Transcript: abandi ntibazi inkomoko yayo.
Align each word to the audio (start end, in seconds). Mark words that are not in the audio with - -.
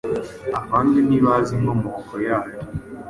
abandi 0.59 0.97
ntibazi 1.07 1.49
inkomoko 1.57 2.13
yayo. 2.27 2.57